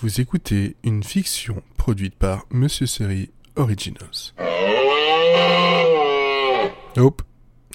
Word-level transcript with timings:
Vous 0.00 0.20
écoutez 0.20 0.76
une 0.84 1.02
fiction 1.02 1.60
produite 1.76 2.14
par 2.14 2.46
Monsieur 2.52 2.86
Série 2.86 3.30
Originals. 3.56 4.32
Hop, 6.96 7.22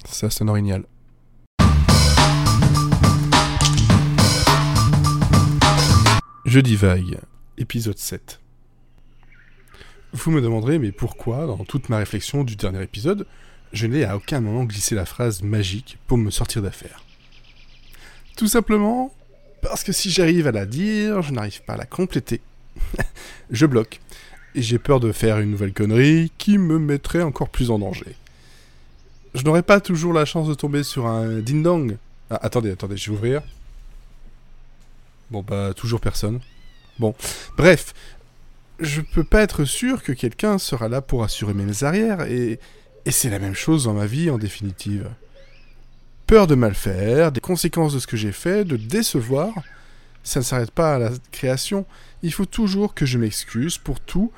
ça 0.06 0.30
sonne 0.30 0.48
orignal. 0.48 0.86
Jeudi 6.46 6.76
vague, 6.76 7.18
épisode 7.58 7.98
7. 7.98 8.40
Vous 10.14 10.30
me 10.30 10.40
demanderez, 10.40 10.78
mais 10.78 10.92
pourquoi, 10.92 11.44
dans 11.44 11.62
toute 11.66 11.90
ma 11.90 11.98
réflexion 11.98 12.42
du 12.42 12.56
dernier 12.56 12.82
épisode, 12.82 13.26
je 13.74 13.86
n'ai 13.86 14.04
à 14.04 14.16
aucun 14.16 14.40
moment 14.40 14.64
glissé 14.64 14.94
la 14.94 15.04
phrase 15.04 15.42
magique 15.42 15.98
pour 16.06 16.16
me 16.16 16.30
sortir 16.30 16.62
d'affaire? 16.62 17.04
Tout 18.34 18.48
simplement 18.48 19.12
parce 19.64 19.82
que 19.82 19.92
si 19.92 20.10
j'arrive 20.10 20.46
à 20.46 20.52
la 20.52 20.66
dire, 20.66 21.22
je 21.22 21.32
n'arrive 21.32 21.62
pas 21.62 21.72
à 21.72 21.76
la 21.76 21.86
compléter. 21.86 22.40
je 23.50 23.66
bloque. 23.66 24.00
Et 24.54 24.62
j'ai 24.62 24.78
peur 24.78 25.00
de 25.00 25.10
faire 25.10 25.38
une 25.40 25.50
nouvelle 25.50 25.72
connerie 25.72 26.30
qui 26.38 26.58
me 26.58 26.78
mettrait 26.78 27.22
encore 27.22 27.48
plus 27.48 27.70
en 27.70 27.78
danger. 27.78 28.14
Je 29.34 29.42
n'aurai 29.42 29.62
pas 29.62 29.80
toujours 29.80 30.12
la 30.12 30.26
chance 30.26 30.48
de 30.48 30.54
tomber 30.54 30.82
sur 30.82 31.06
un 31.06 31.40
ding-dong. 31.40 31.96
Ah, 32.30 32.38
attendez, 32.42 32.70
attendez, 32.70 32.96
je 32.96 33.10
vais 33.10 33.16
ouvrir. 33.16 33.42
Bon, 35.30 35.42
bah, 35.42 35.72
toujours 35.74 36.00
personne. 36.00 36.40
Bon, 36.98 37.14
bref, 37.56 37.94
je 38.78 39.00
peux 39.00 39.24
pas 39.24 39.42
être 39.42 39.64
sûr 39.64 40.02
que 40.02 40.12
quelqu'un 40.12 40.58
sera 40.58 40.88
là 40.88 41.00
pour 41.00 41.24
assurer 41.24 41.54
mes 41.54 41.82
arrières, 41.82 42.22
et, 42.22 42.60
et 43.06 43.10
c'est 43.10 43.30
la 43.30 43.40
même 43.40 43.54
chose 43.54 43.84
dans 43.84 43.94
ma 43.94 44.06
vie 44.06 44.30
en 44.30 44.38
définitive. 44.38 45.08
Peur 46.26 46.46
de 46.46 46.54
mal 46.54 46.74
faire, 46.74 47.32
des 47.32 47.40
conséquences 47.40 47.94
de 47.94 47.98
ce 47.98 48.06
que 48.06 48.16
j'ai 48.16 48.32
fait, 48.32 48.64
de 48.64 48.76
décevoir, 48.76 49.52
ça 50.22 50.40
ne 50.40 50.44
s'arrête 50.44 50.70
pas 50.70 50.94
à 50.94 50.98
la 50.98 51.10
création, 51.32 51.84
il 52.22 52.32
faut 52.32 52.46
toujours 52.46 52.94
que 52.94 53.04
je 53.04 53.18
m'excuse 53.18 53.76
pour 53.76 54.00
tout, 54.00 54.32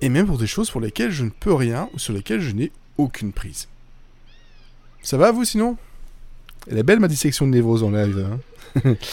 et 0.00 0.08
même 0.08 0.26
pour 0.26 0.38
des 0.38 0.46
choses 0.46 0.70
pour 0.70 0.80
lesquelles 0.80 1.10
je 1.10 1.24
ne 1.24 1.30
peux 1.30 1.52
rien 1.52 1.88
ou 1.94 1.98
sur 1.98 2.12
lesquelles 2.12 2.40
je 2.40 2.52
n'ai 2.52 2.70
aucune 2.96 3.32
prise. 3.32 3.68
Ça 5.02 5.16
va 5.16 5.32
vous 5.32 5.44
sinon? 5.44 5.76
Elle 6.70 6.78
est 6.78 6.84
belle 6.84 7.00
ma 7.00 7.08
dissection 7.08 7.46
de 7.46 7.50
névrose 7.50 7.82
en 7.82 7.90
live. 7.90 8.26
Hein 8.84 8.94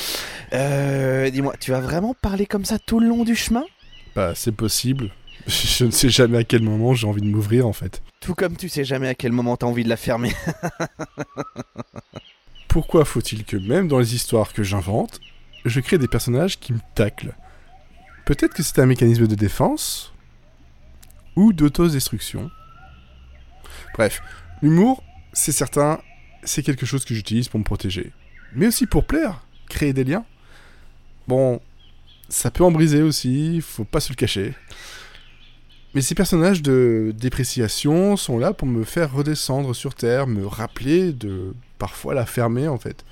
Euh, 0.51 1.29
dis-moi, 1.29 1.53
tu 1.59 1.69
vas 1.69 1.79
vraiment 1.79 2.15
parler 2.19 2.47
comme 2.47 2.65
ça 2.65 2.79
tout 2.79 2.99
le 2.99 3.07
long 3.07 3.23
du 3.23 3.35
chemin? 3.35 3.63
Bah 4.15 4.33
c'est 4.33 4.51
possible. 4.51 5.11
Je 5.47 5.85
ne 5.85 5.91
sais 5.91 6.09
jamais 6.09 6.39
à 6.39 6.43
quel 6.43 6.63
moment 6.63 6.95
j'ai 6.95 7.05
envie 7.05 7.21
de 7.21 7.27
m'ouvrir 7.27 7.67
en 7.67 7.73
fait. 7.73 8.01
Tout 8.29 8.35
comme 8.35 8.55
tu 8.55 8.69
sais 8.69 8.85
jamais 8.85 9.07
à 9.07 9.15
quel 9.15 9.31
moment 9.31 9.57
t'as 9.57 9.65
envie 9.65 9.83
de 9.83 9.89
la 9.89 9.97
fermer. 9.97 10.31
Pourquoi 12.67 13.03
faut-il 13.03 13.43
que 13.43 13.57
même 13.57 13.87
dans 13.87 13.97
les 13.97 14.13
histoires 14.13 14.53
que 14.53 14.61
j'invente, 14.61 15.19
je 15.65 15.79
crée 15.79 15.97
des 15.97 16.07
personnages 16.07 16.59
qui 16.59 16.73
me 16.73 16.79
taclent? 16.93 17.33
Peut-être 18.27 18.53
que 18.53 18.61
c'est 18.61 18.77
un 18.77 18.85
mécanisme 18.85 19.25
de 19.25 19.33
défense 19.33 20.13
ou 21.35 21.53
d'autodestruction. 21.53 22.51
Bref, 23.95 24.21
l'humour, 24.61 25.03
c'est 25.33 25.51
certain, 25.51 25.99
c'est 26.43 26.61
quelque 26.61 26.85
chose 26.85 27.05
que 27.05 27.15
j'utilise 27.15 27.47
pour 27.47 27.59
me 27.59 27.65
protéger. 27.65 28.13
Mais 28.53 28.67
aussi 28.67 28.85
pour 28.85 29.07
plaire, 29.07 29.43
créer 29.69 29.91
des 29.91 30.03
liens. 30.03 30.23
Bon, 31.27 31.59
ça 32.27 32.51
peut 32.51 32.63
en 32.63 32.69
briser 32.69 33.01
aussi, 33.01 33.59
faut 33.59 33.85
pas 33.85 34.01
se 34.01 34.09
le 34.09 34.15
cacher. 34.15 34.53
Mais 35.95 36.01
ces 36.01 36.13
personnages 36.13 36.61
de 36.61 37.13
dépréciation 37.17 38.15
sont 38.15 38.37
là 38.37 38.53
pour 38.53 38.67
me 38.67 38.83
faire 38.83 39.11
redescendre 39.11 39.75
sur 39.75 39.95
Terre, 39.95 40.27
me 40.27 40.45
rappeler 40.45 41.13
de 41.13 41.55
parfois 41.79 42.13
la 42.13 42.27
fermer 42.27 42.67
en 42.67 42.77
fait. 42.77 43.05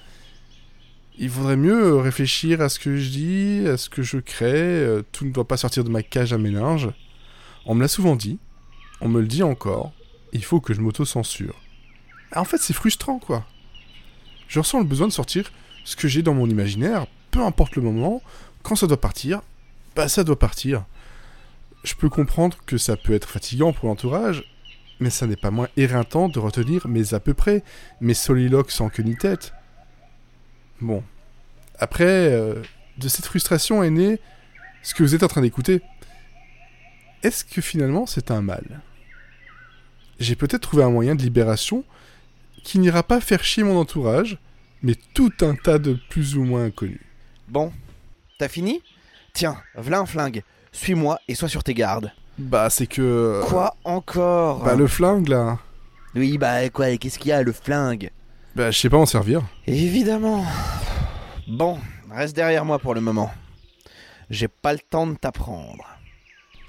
Il 1.17 1.31
vaudrait 1.31 1.57
mieux 1.57 1.95
réfléchir 1.95 2.61
à 2.61 2.69
ce 2.69 2.77
que 2.77 2.97
je 2.97 3.09
dis, 3.09 3.67
à 3.67 3.77
ce 3.77 3.89
que 3.89 4.03
je 4.03 4.19
crée, 4.19 4.53
euh, 4.53 5.01
tout 5.11 5.25
ne 5.25 5.31
doit 5.31 5.47
pas 5.47 5.57
sortir 5.57 5.83
de 5.83 5.89
ma 5.89 6.03
cage 6.03 6.33
à 6.33 6.37
mélange. 6.37 6.89
On 7.65 7.73
me 7.73 7.81
l'a 7.81 7.87
souvent 7.87 8.15
dit, 8.15 8.37
on 9.01 9.09
me 9.09 9.21
le 9.21 9.27
dit 9.27 9.41
encore, 9.41 9.91
il 10.31 10.43
faut 10.43 10.59
que 10.59 10.75
je 10.75 10.81
m'auto-censure. 10.81 11.55
En 12.35 12.43
fait 12.43 12.59
c'est 12.59 12.73
frustrant 12.73 13.17
quoi. 13.17 13.45
Je 14.47 14.59
ressens 14.59 14.79
le 14.79 14.85
besoin 14.85 15.07
de 15.07 15.13
sortir 15.13 15.51
ce 15.83 15.95
que 15.95 16.07
j'ai 16.07 16.21
dans 16.21 16.35
mon 16.35 16.47
imaginaire, 16.47 17.07
peu 17.31 17.41
importe 17.41 17.75
le 17.75 17.81
moment, 17.81 18.21
quand 18.61 18.75
ça 18.75 18.85
doit 18.85 19.01
partir, 19.01 19.41
bah 19.95 20.07
ça 20.07 20.23
doit 20.23 20.37
partir. 20.37 20.85
Je 21.87 21.95
peux 21.95 22.09
comprendre 22.09 22.57
que 22.65 22.77
ça 22.77 22.97
peut 22.97 23.13
être 23.13 23.29
fatigant 23.29 23.71
pour 23.71 23.87
l'entourage, 23.87 24.43
mais 24.99 25.09
ça 25.09 25.25
n'est 25.25 25.37
pas 25.37 25.51
moins 25.51 25.69
éreintant 25.77 26.27
de 26.27 26.37
retenir 26.37 26.85
mes 26.89 27.13
à 27.13 27.21
peu 27.21 27.33
près, 27.33 27.63
mes 28.01 28.13
soliloques 28.13 28.71
sans 28.71 28.89
queue 28.89 29.03
ni 29.03 29.15
tête. 29.15 29.53
Bon. 30.81 31.01
Après, 31.79 32.03
euh, 32.03 32.61
de 32.97 33.07
cette 33.07 33.25
frustration 33.25 33.83
est 33.83 33.89
né 33.89 34.19
ce 34.83 34.93
que 34.95 35.01
vous 35.01 35.15
êtes 35.15 35.23
en 35.23 35.29
train 35.29 35.39
d'écouter. 35.39 35.81
Est-ce 37.23 37.45
que 37.45 37.61
finalement 37.61 38.05
c'est 38.05 38.31
un 38.31 38.41
mal? 38.41 38.81
J'ai 40.19 40.35
peut-être 40.35 40.63
trouvé 40.63 40.83
un 40.83 40.89
moyen 40.89 41.15
de 41.15 41.21
libération 41.21 41.85
qui 42.65 42.79
n'ira 42.79 43.01
pas 43.01 43.21
faire 43.21 43.45
chier 43.45 43.63
mon 43.63 43.77
entourage, 43.77 44.39
mais 44.83 44.95
tout 45.13 45.31
un 45.39 45.55
tas 45.55 45.79
de 45.79 45.97
plus 46.09 46.35
ou 46.35 46.43
moins 46.43 46.65
inconnus. 46.65 46.99
Bon, 47.47 47.71
t'as 48.39 48.49
fini? 48.49 48.83
Tiens, 49.31 49.55
v'là 49.75 49.99
un 49.99 50.05
flingue. 50.05 50.43
Suis-moi 50.77 51.19
et 51.27 51.33
sois 51.33 51.49
sur 51.49 51.63
tes 51.63 51.73
gardes. 51.73 52.11
Bah 52.37 52.69
c'est 52.69 52.85
que... 52.85 53.41
Quoi 53.45 53.75
encore 53.83 54.63
Bah 54.63 54.75
le 54.75 54.85
flingue 54.85 55.27
là. 55.27 55.57
Oui, 56.15 56.37
bah 56.37 56.69
quoi, 56.69 56.95
qu'est-ce 56.97 57.17
qu'il 57.17 57.29
y 57.29 57.31
a, 57.31 57.41
le 57.41 57.51
flingue? 57.51 58.11
Bah 58.55 58.69
je 58.69 58.77
sais 58.77 58.89
pas 58.89 58.97
en 58.97 59.07
servir. 59.07 59.41
Évidemment. 59.65 60.45
Bon, 61.47 61.79
reste 62.11 62.35
derrière 62.35 62.63
moi 62.63 62.77
pour 62.77 62.93
le 62.93 63.01
moment. 63.01 63.31
J'ai 64.29 64.47
pas 64.47 64.71
le 64.71 64.79
temps 64.79 65.07
de 65.07 65.15
t'apprendre. 65.15 65.83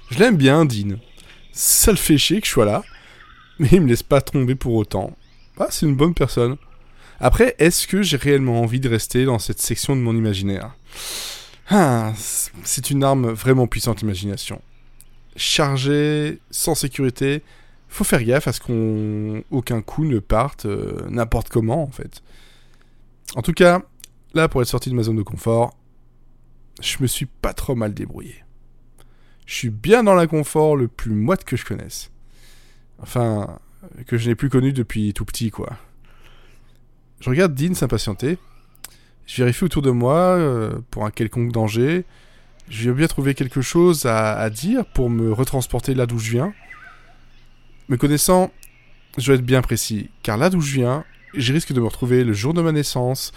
Je 0.09 0.17
l'aime 0.17 0.37
bien, 0.37 0.65
Dean. 0.65 0.97
Ça 1.51 1.91
le 1.91 1.97
fait 1.97 2.17
chier 2.17 2.41
que 2.41 2.47
je 2.47 2.51
sois 2.51 2.65
là, 2.65 2.81
mais 3.59 3.69
il 3.71 3.81
me 3.81 3.87
laisse 3.87 4.03
pas 4.03 4.21
tomber 4.21 4.55
pour 4.55 4.73
autant. 4.73 5.15
Ah, 5.59 5.67
c'est 5.69 5.85
une 5.85 5.95
bonne 5.95 6.15
personne. 6.15 6.57
Après, 7.19 7.55
est-ce 7.59 7.87
que 7.87 8.01
j'ai 8.01 8.17
réellement 8.17 8.61
envie 8.61 8.79
de 8.79 8.89
rester 8.89 9.25
dans 9.25 9.39
cette 9.39 9.59
section 9.61 9.95
de 9.95 10.01
mon 10.01 10.15
imaginaire? 10.15 10.71
Ah, 11.69 12.13
C'est 12.63 12.89
une 12.89 13.03
arme 13.03 13.29
vraiment 13.29 13.67
puissante, 13.67 14.01
l'imagination. 14.01 14.61
Chargée, 15.35 16.39
sans 16.51 16.75
sécurité, 16.75 17.43
faut 17.87 18.03
faire 18.03 18.23
gaffe 18.23 18.47
à 18.47 18.53
ce 18.53 18.59
qu'on 18.59 19.43
aucun 19.51 19.81
coup 19.81 20.05
ne 20.05 20.19
parte 20.19 20.65
euh, 20.65 21.07
n'importe 21.09 21.49
comment, 21.49 21.83
en 21.83 21.91
fait. 21.91 22.21
En 23.35 23.41
tout 23.41 23.53
cas, 23.53 23.81
là, 24.33 24.47
pour 24.47 24.61
être 24.61 24.67
sorti 24.67 24.89
de 24.89 24.95
ma 24.95 25.03
zone 25.03 25.17
de 25.17 25.23
confort, 25.23 25.75
je 26.81 26.97
me 27.01 27.07
suis 27.07 27.25
pas 27.25 27.53
trop 27.53 27.75
mal 27.75 27.93
débrouillé. 27.93 28.43
Je 29.45 29.55
suis 29.55 29.69
bien 29.69 30.03
dans 30.03 30.13
l'inconfort 30.13 30.75
le 30.75 30.87
plus 30.87 31.13
moite 31.13 31.43
que 31.43 31.57
je 31.57 31.65
connaisse. 31.65 32.11
Enfin, 32.99 33.59
que 34.05 34.17
je 34.17 34.29
n'ai 34.29 34.35
plus 34.35 34.49
connu 34.49 34.73
depuis 34.73 35.13
tout 35.13 35.25
petit, 35.25 35.51
quoi. 35.51 35.77
Je 37.19 37.29
regarde 37.29 37.53
Dean 37.53 37.73
s'impatienter. 37.73 38.37
Je 39.29 39.43
vérifie 39.43 39.63
autour 39.63 39.83
de 39.83 39.91
moi 39.91 40.15
euh, 40.15 40.79
pour 40.89 41.05
un 41.05 41.11
quelconque 41.11 41.51
danger. 41.51 42.03
Je 42.67 42.89
vais 42.89 42.97
bien 42.97 43.05
trouver 43.05 43.35
quelque 43.35 43.61
chose 43.61 44.07
à, 44.07 44.49
dire 44.49 44.87
pour 44.87 45.11
me 45.11 45.31
retransporter 45.31 45.93
là 45.93 46.07
d'où 46.07 46.17
je 46.17 46.31
viens. 46.31 46.51
Me 47.89 47.97
connaissant, 47.97 48.51
je 49.19 49.27
dois 49.27 49.35
être 49.35 49.45
bien 49.45 49.61
précis, 49.61 50.09
car 50.23 50.37
là 50.37 50.49
d'où 50.49 50.61
je 50.61 50.73
viens, 50.73 51.05
je 51.35 51.53
risque 51.53 51.73
de 51.73 51.79
me 51.79 51.85
retrouver 51.85 52.23
le 52.23 52.33
jour 52.33 52.55
de 52.55 52.61
ma 52.63 52.71
naissance, 52.71 53.31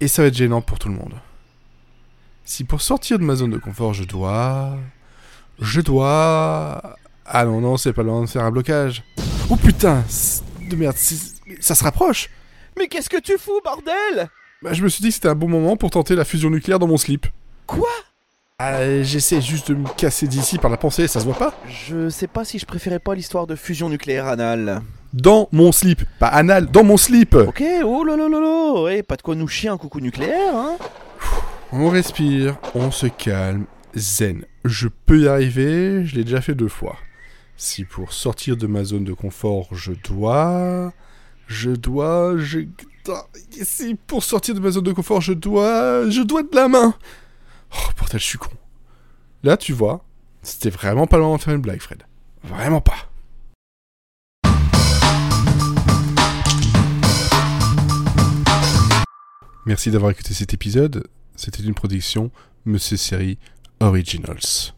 et 0.00 0.08
ça 0.08 0.22
va 0.22 0.28
être 0.28 0.34
gênant 0.34 0.62
pour 0.62 0.78
tout 0.78 0.88
le 0.88 0.94
monde. 0.94 1.14
Si 2.46 2.64
pour 2.64 2.80
sortir 2.80 3.18
de 3.18 3.24
ma 3.24 3.36
zone 3.36 3.50
de 3.50 3.58
confort, 3.58 3.92
je 3.92 4.04
dois... 4.04 4.78
Je 5.60 5.82
dois... 5.82 6.96
Ah 7.26 7.44
non, 7.44 7.60
non, 7.60 7.76
c'est 7.76 7.92
pas 7.92 8.02
loin 8.02 8.22
de 8.22 8.26
faire 8.26 8.44
un 8.44 8.50
blocage. 8.50 9.04
Oh 9.50 9.56
putain 9.56 10.02
De 10.70 10.76
merde, 10.76 10.96
ça 11.60 11.74
se 11.74 11.84
rapproche 11.84 12.30
Mais 12.78 12.88
qu'est-ce 12.88 13.10
que 13.10 13.20
tu 13.20 13.36
fous, 13.36 13.60
bordel? 13.62 14.30
Bah, 14.62 14.72
je 14.72 14.82
me 14.82 14.88
suis 14.88 15.02
dit 15.02 15.08
que 15.08 15.14
c'était 15.14 15.28
un 15.28 15.34
bon 15.34 15.48
moment 15.48 15.76
pour 15.76 15.90
tenter 15.90 16.14
la 16.14 16.24
fusion 16.24 16.50
nucléaire 16.50 16.78
dans 16.78 16.86
mon 16.86 16.96
slip. 16.96 17.26
Quoi? 17.66 17.88
Ah, 18.58 19.02
J'essaie 19.02 19.42
juste 19.42 19.70
de 19.70 19.76
me 19.76 19.88
casser 19.96 20.26
d'ici 20.26 20.56
par 20.56 20.70
la 20.70 20.78
pensée, 20.78 21.06
ça 21.08 21.20
se 21.20 21.26
voit 21.26 21.34
pas? 21.36 21.54
Je 21.68 22.08
sais 22.08 22.26
pas 22.26 22.44
si 22.44 22.58
je 22.58 22.64
préférais 22.64 22.98
pas 22.98 23.14
l'histoire 23.14 23.46
de 23.46 23.54
fusion 23.54 23.90
nucléaire 23.90 24.26
anale. 24.26 24.80
Dans 25.12 25.48
mon 25.52 25.72
slip 25.72 26.02
Pas 26.18 26.28
anal, 26.28 26.66
dans 26.66 26.82
mon 26.84 26.96
slip 26.96 27.34
Ok, 27.34 27.62
oh 27.84 28.02
là 28.04 28.16
là 28.16 28.28
là 28.28 28.40
là, 28.40 28.82
ouais, 28.82 29.02
pas 29.02 29.16
de 29.16 29.22
quoi 29.22 29.34
nous 29.34 29.46
chier 29.46 29.68
un 29.68 29.76
coucou 29.76 30.00
nucléaire, 30.00 30.54
hein 30.54 30.76
On 31.70 31.90
respire, 31.90 32.56
on 32.74 32.90
se 32.90 33.06
calme, 33.06 33.66
zen. 33.94 34.44
Je 34.64 34.88
peux 34.88 35.20
y 35.20 35.28
arriver, 35.28 36.04
je 36.06 36.16
l'ai 36.16 36.24
déjà 36.24 36.40
fait 36.40 36.54
deux 36.54 36.68
fois. 36.68 36.96
Si 37.58 37.84
pour 37.84 38.12
sortir 38.12 38.56
de 38.56 38.66
ma 38.66 38.84
zone 38.84 39.04
de 39.04 39.12
confort, 39.12 39.68
je 39.72 39.92
dois... 39.92 40.92
Je 41.46 41.70
dois... 41.70 42.36
Je... 42.38 42.60
Si 43.62 43.94
pour 43.94 44.24
sortir 44.24 44.54
de 44.54 44.60
ma 44.60 44.70
zone 44.70 44.84
de 44.84 44.92
confort, 44.92 45.20
je 45.20 45.32
dois... 45.32 46.08
Je 46.10 46.22
dois 46.22 46.42
de 46.42 46.54
la 46.54 46.68
main 46.68 46.94
Oh, 47.72 47.90
bordel, 47.98 48.20
je 48.20 48.24
suis 48.24 48.38
con. 48.38 48.50
Là, 49.42 49.56
tu 49.56 49.72
vois, 49.72 50.04
c'était 50.42 50.70
vraiment 50.70 51.06
pas 51.06 51.16
le 51.16 51.24
moment 51.24 51.36
de 51.36 51.42
faire 51.42 51.54
une 51.54 51.60
blague, 51.60 51.80
Fred. 51.80 52.02
Vraiment 52.44 52.80
pas. 52.80 53.10
Merci 59.66 59.90
d'avoir 59.90 60.12
écouté 60.12 60.32
cet 60.32 60.54
épisode. 60.54 61.08
C'était 61.34 61.62
une 61.64 61.74
production 61.74 62.30
Monsieur 62.64 62.96
Série 62.96 63.38
Originals. 63.80 64.72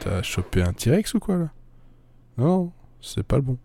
T'as 0.00 0.21
chopé 0.32 0.62
un 0.62 0.72
T-Rex 0.72 1.12
ou 1.12 1.18
quoi 1.18 1.36
là? 1.36 1.50
Non, 2.38 2.72
c'est 3.02 3.22
pas 3.22 3.36
le 3.36 3.42
bon. 3.42 3.58